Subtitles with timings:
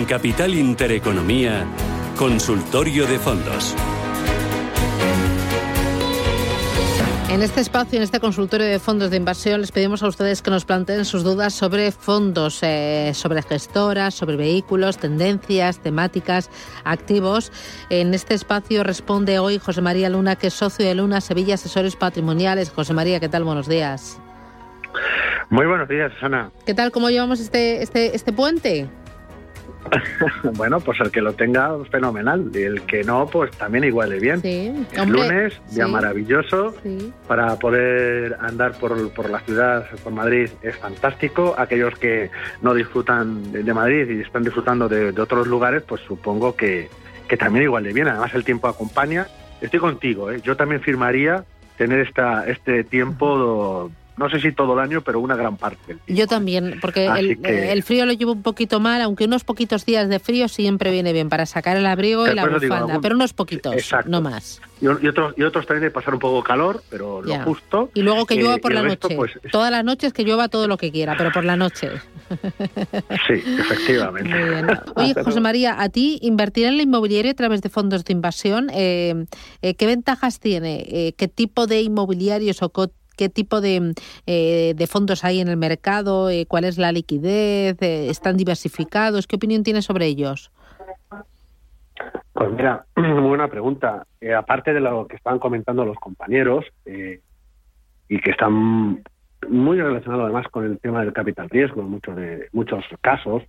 [0.00, 1.66] En Capital Intereconomía,
[2.16, 3.76] Consultorio de Fondos.
[7.28, 10.50] En este espacio, en este consultorio de fondos de inversión, les pedimos a ustedes que
[10.50, 16.48] nos planteen sus dudas sobre fondos, eh, sobre gestoras, sobre vehículos, tendencias, temáticas,
[16.84, 17.52] activos.
[17.90, 21.94] En este espacio responde hoy José María Luna, que es socio de Luna Sevilla Asesores
[21.94, 22.70] Patrimoniales.
[22.70, 23.44] José María, ¿qué tal?
[23.44, 24.18] Buenos días.
[25.50, 26.50] Muy buenos días, Ana.
[26.64, 26.90] ¿Qué tal?
[26.90, 28.88] ¿Cómo llevamos este, este, este puente?
[30.54, 32.50] bueno, pues el que lo tenga, fenomenal.
[32.54, 34.40] Y el que no, pues también igual de bien.
[34.40, 34.72] Sí,
[35.06, 36.74] lunes, día maravilloso.
[37.26, 41.54] Para poder andar por, por, la ciudad, por Madrid, es fantástico.
[41.56, 42.30] Aquellos que
[42.62, 46.88] no disfrutan de Madrid y están disfrutando de, otros lugares, pues supongo que,
[47.28, 48.08] que, también igual de bien.
[48.08, 49.26] Además, el tiempo acompaña.
[49.60, 50.40] Estoy contigo, ¿eh?
[50.42, 51.44] yo también firmaría
[51.76, 53.90] tener esta, este tiempo
[54.20, 55.96] no sé si todo el año, pero una gran parte.
[56.06, 60.18] Yo también, porque el, frío lo llevo un poquito mal, aunque unos poquitos días de
[60.18, 63.74] frío siempre viene bien para sacar el abrigo y la bufanda, pero unos poquitos,
[64.04, 64.60] no más.
[64.82, 67.90] Y, otros, y otros también de pasar un poco calor, pero lo justo.
[67.94, 69.16] Y luego que llueva por la noche.
[69.16, 71.90] Pues, Todas las noches que llueva todo lo que quiera, pero por la noche.
[73.26, 74.30] Sí, efectivamente.
[74.94, 78.70] Oye, José María, a ti invertir en la inmobiliaria a través de fondos de inversión,
[78.72, 79.26] eh,
[79.62, 80.84] eh, ¿qué ventajas tiene?
[80.88, 82.70] Eh, ¿Qué tipo de inmobiliarios o
[83.20, 83.92] qué tipo de,
[84.26, 89.26] eh, de fondos hay en el mercado, eh, cuál es la liquidez, eh, están diversificados,
[89.26, 90.50] ¿qué opinión tienes sobre ellos?
[92.32, 94.06] Pues mira, muy buena pregunta.
[94.34, 99.02] aparte de lo que estaban comentando los compañeros y que están
[99.50, 103.42] muy relacionados además con el tema del capital riesgo en muchos de muchos casos,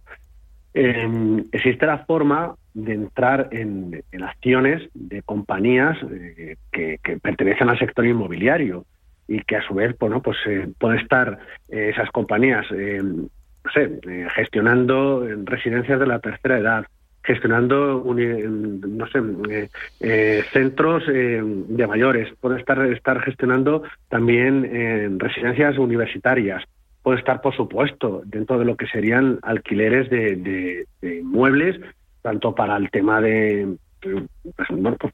[0.74, 5.98] existe la forma de entrar en, acciones de compañías
[6.74, 8.86] que, pertenecen al sector inmobiliario
[9.28, 13.72] y que a su vez bueno pues eh, pueden estar eh, esas compañías eh, no
[13.74, 14.00] sé
[14.36, 16.86] gestionando residencias de la tercera edad
[17.24, 19.70] gestionando no sé
[20.52, 22.34] centros de mayores.
[22.40, 26.64] Pueden estar estar gestionando también residencias universitarias.
[27.04, 30.36] Puede estar por supuesto dentro de lo que serían alquileres de,
[31.00, 31.80] de, inmuebles
[32.24, 33.78] tanto para el tema de
[34.70, 35.14] bueno, pues,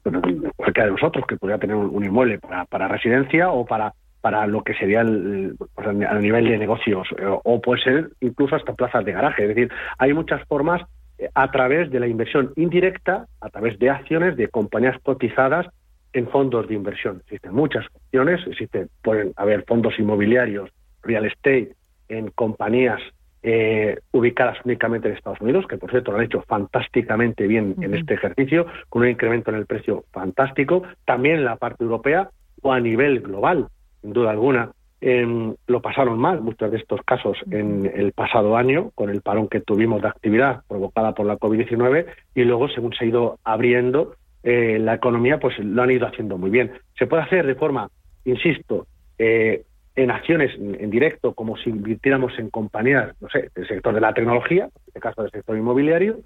[0.56, 4.62] cualquiera de nosotros que podría tener un, inmueble para, para residencia o para para lo
[4.62, 9.04] que sería el, pues, a nivel de negocios eh, o puede ser incluso hasta plazas
[9.04, 9.42] de garaje.
[9.42, 10.82] Es decir, hay muchas formas
[11.18, 15.66] eh, a través de la inversión indirecta, a través de acciones de compañías cotizadas
[16.12, 17.22] en fondos de inversión.
[17.24, 20.70] Existen muchas opciones, existen, pueden haber fondos inmobiliarios,
[21.02, 21.74] real estate,
[22.08, 23.00] en compañías
[23.42, 27.94] eh, ubicadas únicamente en Estados Unidos, que por cierto lo han hecho fantásticamente bien en
[27.94, 32.30] este ejercicio, con un incremento en el precio fantástico, también en la parte europea
[32.62, 33.68] o a nivel global
[34.00, 38.90] sin duda alguna, em, lo pasaron mal muchos de estos casos en el pasado año,
[38.94, 43.04] con el parón que tuvimos de actividad provocada por la COVID-19, y luego, según se
[43.04, 46.72] ha ido abriendo eh, la economía, pues lo han ido haciendo muy bien.
[46.98, 47.88] Se puede hacer de forma,
[48.24, 48.86] insisto,
[49.18, 49.64] eh,
[49.98, 54.14] en acciones en directo, como si invirtiéramos en compañías, no sé, del sector de la
[54.14, 56.20] tecnología, en este caso del sector inmobiliario,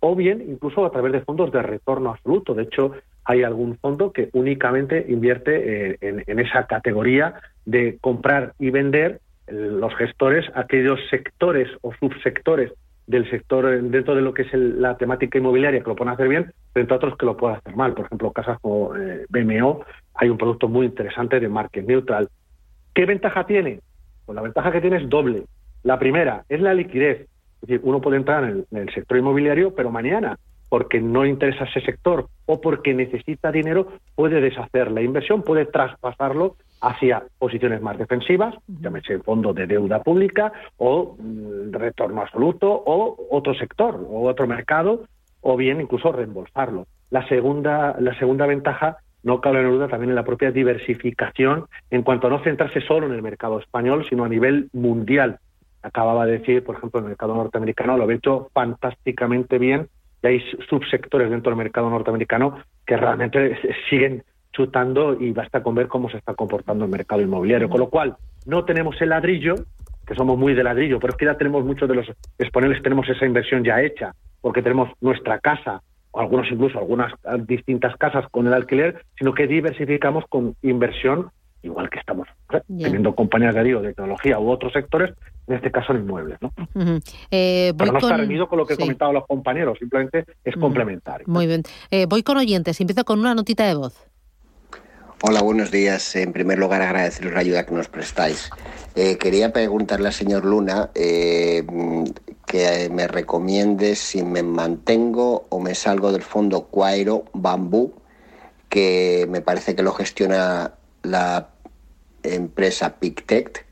[0.00, 2.52] o bien incluso a través de fondos de retorno absoluto.
[2.52, 2.92] De hecho,
[3.24, 9.52] hay algún fondo que únicamente invierte eh, en, esa categoría de comprar y vender eh,
[9.52, 12.70] los gestores aquellos sectores o subsectores
[13.06, 16.28] del sector eh, dentro de lo que es la temática inmobiliaria que lo pueden hacer
[16.28, 17.94] bien, frente a otros que lo pueden hacer mal.
[17.94, 18.90] Por ejemplo, casas como
[19.30, 22.28] BMO, hay un producto muy interesante de market neutral.
[22.96, 23.80] ¿Qué ventaja tiene?
[24.24, 25.44] Pues la ventaja que tiene es doble.
[25.82, 27.28] La primera es la liquidez.
[27.60, 30.38] Es decir, uno puede entrar en el sector inmobiliario, pero mañana
[30.70, 36.56] porque no interesa ese sector o porque necesita dinero, puede deshacer la inversión, puede traspasarlo
[36.80, 43.54] hacia posiciones más defensivas, llámese fondo de deuda pública o mm, retorno absoluto o otro
[43.54, 45.04] sector o otro mercado
[45.42, 46.86] o bien incluso reembolsarlo.
[47.10, 52.26] La segunda, la segunda ventaja no cabe duda también en la propia diversificación en cuanto
[52.26, 55.38] a no centrarse solo en el mercado español, sino a nivel mundial.
[55.82, 59.88] Acababa de decir, por ejemplo, el mercado norteamericano lo ha hecho fantásticamente bien
[60.22, 63.58] y hay subsectores dentro del mercado norteamericano que realmente
[63.90, 64.22] siguen
[64.52, 67.68] chutando y basta con ver cómo se está comportando el mercado inmobiliario.
[67.68, 68.16] Con lo cual,
[68.46, 69.54] no tenemos el ladrillo,
[70.06, 72.06] que somos muy de ladrillo, pero es que ya tenemos muchos de los
[72.38, 75.82] exponentes, tenemos esa inversión ya hecha, porque tenemos nuestra casa,
[76.18, 77.12] algunos incluso algunas
[77.46, 81.30] distintas casas con el alquiler, sino que diversificamos con inversión
[81.66, 82.28] igual que estamos
[82.66, 85.14] teniendo compañías de, de tecnología u otros sectores,
[85.46, 86.38] en este caso en inmuebles.
[86.40, 86.52] ¿no?
[87.30, 91.26] Eh, Pero no está reñido con lo que he comentado los compañeros, simplemente es complementario.
[91.28, 91.62] Muy bien.
[91.90, 94.06] Eh, voy con oyentes, empiezo con una notita de voz.
[95.22, 96.14] Hola, buenos días.
[96.14, 98.50] En primer lugar, agradeceros la ayuda que nos prestáis.
[98.94, 100.90] Eh, quería preguntarle al señor Luna
[102.46, 107.92] que me recomiendes si me mantengo o me salgo del fondo Cuairo Bambú,
[108.68, 111.50] que me parece que lo gestiona la
[112.22, 113.66] empresa PicTech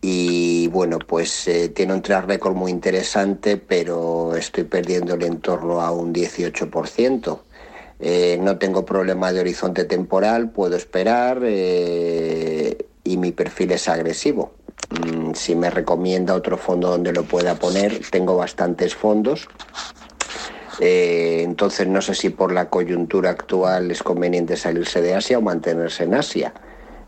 [0.00, 5.80] y bueno, pues eh, tiene un track record muy interesante, pero estoy perdiéndole en torno
[5.80, 7.40] a un 18%.
[8.00, 14.52] Eh, no tengo problema de horizonte temporal, puedo esperar eh, y mi perfil es agresivo.
[14.90, 19.48] Mm, si me recomienda otro fondo donde lo pueda poner, tengo bastantes fondos.
[20.80, 26.04] entonces no sé si por la coyuntura actual es conveniente salirse de Asia o mantenerse
[26.04, 26.52] en Asia.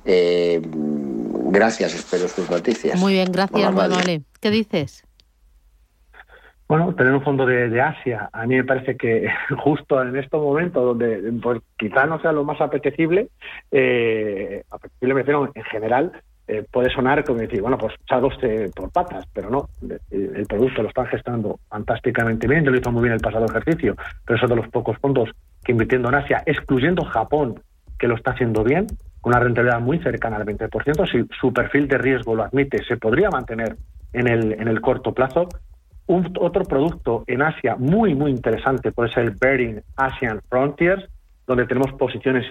[0.04, 2.98] Gracias, espero sus noticias.
[2.98, 4.24] Muy bien, gracias, Manuel.
[4.40, 5.04] ¿Qué dices?
[6.70, 9.28] Bueno, tener un fondo de, Asia, a mí me parece que
[9.64, 13.28] justo en estos momentos donde pues, quizá no sea lo más apetecible,
[13.72, 16.12] eh, apetecible me refiero en general,
[16.52, 19.69] eh, puede sonar como decir, bueno, pues salgo usted por patas, pero no,
[20.11, 23.94] el, producto lo están gestando fantásticamente bien, yo lo hizo muy bien el pasado ejercicio,
[24.26, 25.31] pero es de los pocos fondos
[25.62, 27.61] que invirtiendo en Asia, excluyendo Japón,
[27.97, 28.88] que lo está haciendo bien,
[29.20, 32.97] con una rentabilidad muy cercana al 20%, si su perfil de riesgo lo admite, se
[32.97, 33.76] podría mantener
[34.12, 35.47] en el, en el corto plazo.
[36.08, 41.05] Un, otro producto en Asia muy, muy interesante puede ser el Bering Asian Frontiers,
[41.47, 42.44] donde tenemos posiciones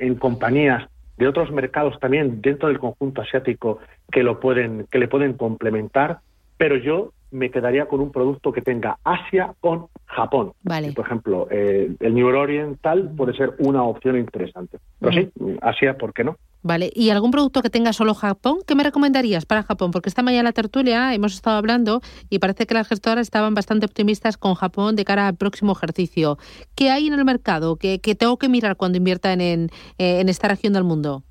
[0.00, 0.88] en compañías
[1.20, 3.78] de otros mercados también dentro del conjunto asiático
[4.10, 6.20] que, lo pueden, que le pueden complementar,
[6.56, 10.52] pero yo me quedaría con un producto que tenga Asia con Japón.
[10.62, 10.92] Vale.
[10.92, 14.78] Por ejemplo, eh, el New Oriental puede ser una opción interesante.
[14.98, 15.30] Pero sí,
[15.60, 16.38] Asia, ¿por qué no?
[16.62, 18.58] Vale, ¿y algún producto que tenga solo Japón?
[18.66, 19.92] ¿Qué me recomendarías para Japón?
[19.92, 23.86] Porque esta mañana la tertulia hemos estado hablando y parece que las gestoras estaban bastante
[23.86, 26.36] optimistas con Japón de cara al próximo ejercicio.
[26.76, 29.68] ¿Qué hay en el mercado que, tengo que mirar cuando invierta en,
[29.98, 31.22] en, esta región del mundo?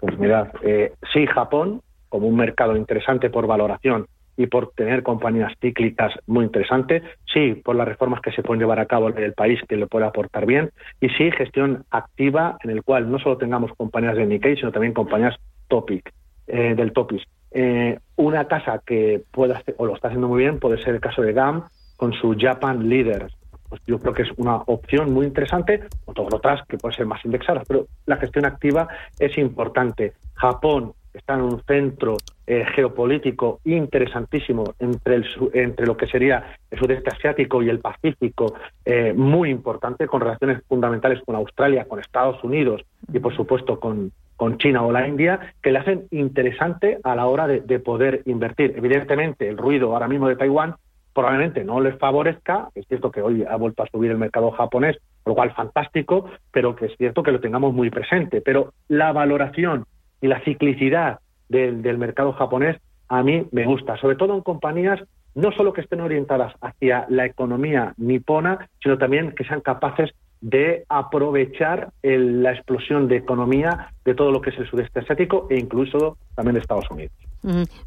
[0.00, 4.06] Pues mirad, eh, sí, Japón como un mercado interesante por valoración
[4.36, 7.02] y por tener compañías cíclicas muy interesantes,
[7.32, 9.86] sí, por las reformas que se pueden llevar a cabo en el país que le
[9.86, 14.26] puede aportar bien, y sí, gestión activa en el cual no solo tengamos compañías de
[14.26, 15.36] Nikkei, sino también compañías
[15.68, 16.12] topic,
[16.46, 17.22] eh, del Topis.
[17.50, 21.22] Eh, una casa que pueda o lo está haciendo muy bien puede ser el caso
[21.22, 21.64] de GAM
[21.96, 23.34] con su Japan Leaders.
[23.68, 27.06] Pues yo creo que es una opción muy interesante, o todas otras que pueden ser
[27.06, 28.86] más indexadas, pero la gestión activa
[29.18, 30.12] es importante.
[30.34, 32.16] Japón, está en un centro
[32.46, 35.22] eh, geopolítico interesantísimo entre,
[35.54, 38.54] entre lo que sería el sudeste asiático y el Pacífico,
[38.84, 44.12] eh, muy importante, con relaciones fundamentales con Australia, con Estados Unidos y, por supuesto, con,
[44.36, 48.22] con China o la India, que le hacen interesante a la hora de, de poder
[48.26, 48.74] invertir.
[48.76, 50.74] Evidentemente, el ruido ahora mismo de Taiwán
[51.14, 52.68] probablemente no les favorezca.
[52.74, 56.76] Es cierto que hoy ha vuelto a subir el mercado japonés, lo cual fantástico, pero
[56.76, 58.42] que es cierto que lo tengamos muy presente.
[58.42, 59.86] Pero la valoración
[60.20, 62.76] y la ciclicidad del, mercado japonés
[63.08, 65.00] a mí me gusta, sobre todo en compañías
[65.34, 70.10] no solo que estén orientadas hacia la economía nipona, sino también que sean capaces
[70.40, 75.58] de aprovechar la explosión de economía de todo lo que es el sudeste asiático e
[75.58, 77.12] incluso también de Estados Unidos.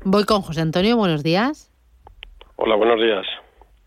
[0.05, 1.71] Voy con José Antonio, buenos días.
[2.55, 3.25] Hola, buenos días.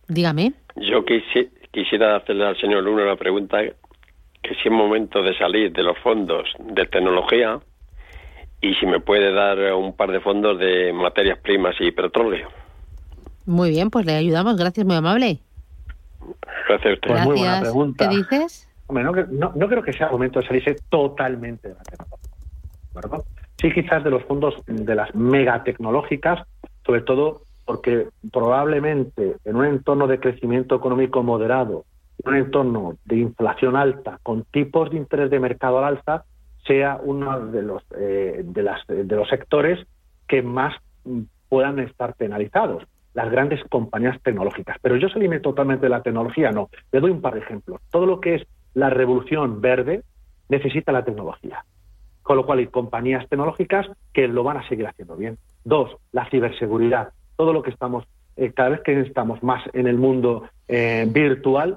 [0.09, 0.53] Dígame.
[0.77, 5.83] Yo quisiera hacerle al señor Luna una pregunta, que si es momento de salir de
[5.83, 7.61] los fondos de tecnología
[8.63, 12.49] y si me puede dar un par de fondos de materias primas y petróleo.
[13.45, 14.57] Muy bien, pues le ayudamos.
[14.57, 15.41] Gracias, muy amable.
[16.69, 17.09] Gracias a usted.
[17.09, 18.09] Pues muy buena pregunta.
[18.09, 18.69] ¿Qué dices?
[18.87, 23.25] Hombre, no, no, creo que sea momento de salirse totalmente de la tecnología.
[23.61, 26.47] Sí, quizás de los fondos de las megatecnológicas,
[26.87, 31.85] sobre todo porque probablemente en un entorno de crecimiento económico moderado,
[32.25, 36.25] en un entorno de inflación alta, con tipos de interés de mercado al alza,
[36.67, 39.87] sea uno de los, eh, de, las, de los sectores
[40.29, 40.75] que más
[41.49, 44.79] puedan estar penalizados, las grandes compañías tecnológicas.
[44.81, 46.71] Pero yo salíme totalmente de la tecnología, no.
[46.91, 47.81] Le doy un par de ejemplos.
[47.91, 50.03] Todo lo que es la revolución verde
[50.49, 51.65] necesita la tecnología.
[52.23, 55.39] Con lo cual hay compañías tecnológicas que lo van a seguir haciendo bien.
[55.65, 57.11] Dos, la ciberseguridad.
[57.37, 61.77] Todo lo que estamos, eh, cada vez que estamos más en el mundo eh, virtual,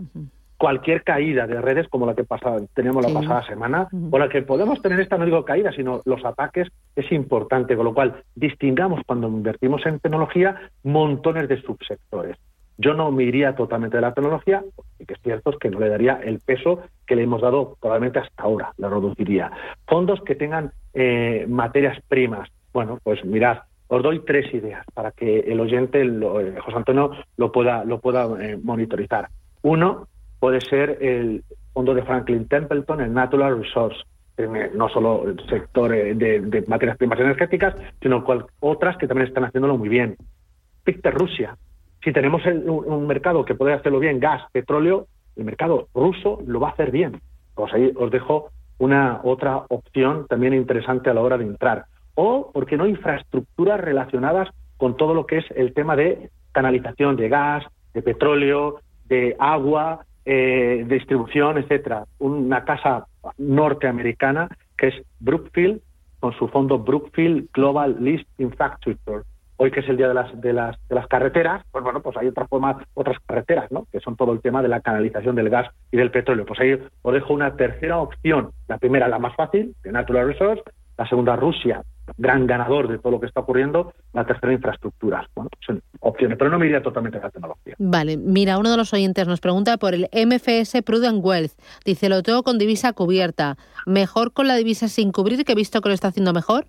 [0.57, 4.41] cualquier caída de redes como la que pasa, tenemos la pasada semana, o la que
[4.41, 9.01] podemos tener esta, no digo caída, sino los ataques, es importante, con lo cual distingamos
[9.05, 12.37] cuando invertimos en tecnología montones de subsectores.
[12.77, 14.63] Yo no me iría totalmente de la tecnología,
[14.99, 17.77] y que es cierto es que no le daría el peso que le hemos dado
[17.79, 19.51] probablemente hasta ahora, la reduciría.
[19.87, 22.49] Fondos que tengan eh, materias primas.
[22.73, 27.11] Bueno, pues mirad, os doy tres ideas para que el oyente, el, eh, José Antonio,
[27.37, 29.29] lo pueda, lo pueda eh, monitorizar.
[29.61, 30.07] Uno,
[30.45, 33.97] puede ser el fondo de Franklin Templeton, el Natural Resource,
[34.75, 38.23] no solo el sector eh, de, materias primas energéticas, sino
[38.59, 40.15] otras que también están haciéndolo muy bien.
[40.83, 41.57] Pictet Rusia.
[42.03, 46.67] Si tenemos un, mercado que puede hacerlo bien, gas, petróleo, el mercado ruso lo va
[46.69, 47.19] a hacer bien.
[47.55, 51.85] Pues ahí os dejo una otra opción también interesante a la hora de entrar.
[52.13, 57.29] O, porque no, infraestructuras relacionadas con todo lo que es el tema de canalización de
[57.29, 62.05] gas, de petróleo, de agua, eh, distribución, etcétera.
[62.19, 63.05] Una casa
[63.37, 65.81] norteamericana que es Brookfield,
[66.19, 69.23] con su fondo Brookfield Global List Infrastructure.
[69.57, 72.17] Hoy que es el día de las, de las, de las carreteras, pues bueno, pues
[72.17, 73.87] hay otras formas, otras carreteras, ¿no?
[73.91, 76.45] Que son todo el tema de la canalización del gas y del petróleo.
[76.45, 78.51] Pues ahí os dejo una tercera opción.
[78.67, 80.65] La primera, la más fácil, de Natural Resources.
[80.97, 81.83] La segunda, Rusia,
[82.17, 85.27] gran ganador de todo lo que está ocurriendo, la tercera infraestructura.
[85.35, 87.75] Bueno, son opciones, pero no me iría totalmente a la tecnología.
[87.77, 91.53] Vale, mira, uno de los oyentes nos pregunta por el MFS Prudent Wealth.
[91.83, 93.57] Dice, lo tengo con divisa cubierta.
[93.85, 96.65] ¿Mejor con la divisa sin cubrir que he visto que lo está haciendo mejor?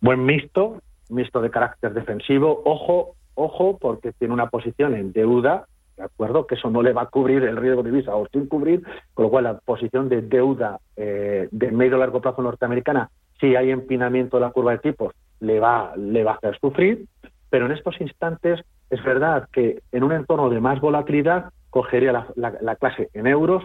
[0.00, 2.62] Buen mixto, mixto de carácter defensivo.
[2.64, 5.66] Ojo, ojo, porque tiene una posición en deuda
[5.98, 6.46] ¿de acuerdo?
[6.46, 8.82] Que eso no le va a cubrir el riesgo de divisa o sin cubrir,
[9.14, 13.70] con lo cual la posición de deuda eh, de medio largo plazo norteamericana, si hay
[13.70, 17.06] empinamiento de la curva de tipos, le va, le va a hacer sufrir,
[17.50, 22.76] pero en estos instantes es verdad que en un entorno de más volatilidad cogería la,
[22.76, 23.64] clase en euros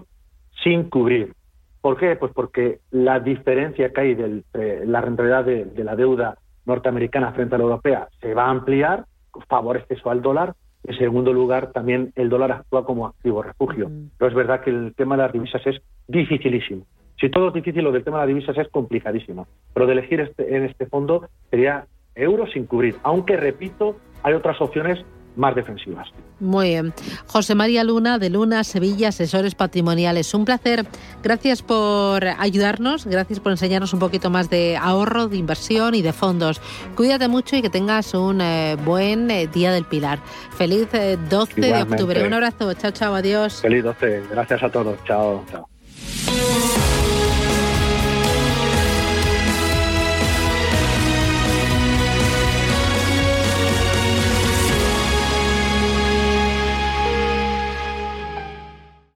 [0.64, 1.34] sin cubrir.
[1.82, 2.16] ¿Por qué?
[2.16, 4.44] Pues porque la diferencia que hay de
[4.86, 9.06] la rentabilidad de, de la deuda norteamericana frente a la europea se va a ampliar,
[9.48, 13.90] favorece eso al dólar, en segundo lugar, también el dólar actúa como activo refugio.
[14.18, 16.86] Pero es verdad que el tema de las divisas es dificilísimo.
[17.20, 19.48] Si todo es difícil, lo del tema de las divisas es complicadísimo.
[19.74, 21.86] Pero de elegir este, en este fondo sería
[22.16, 22.96] euros sin cubrir.
[23.04, 26.08] Aunque, repito, hay otras opciones más defensivas.
[26.40, 26.94] Muy bien.
[27.28, 30.34] José María Luna, de Luna, Sevilla, asesores patrimoniales.
[30.34, 30.86] Un placer.
[31.22, 36.14] Gracias por ayudarnos, gracias por enseñarnos un poquito más de ahorro, de inversión y de
[36.14, 36.62] fondos.
[36.96, 40.20] Cuídate mucho y que tengas un eh, buen eh, Día del Pilar.
[40.58, 42.26] Feliz 12 eh, de octubre.
[42.26, 42.74] Un abrazo.
[42.74, 43.16] Chao, chao.
[43.16, 43.62] Adiós.
[43.62, 44.24] Feliz 12.
[44.30, 44.98] Gracias a todos.
[45.06, 45.68] Chao, chao.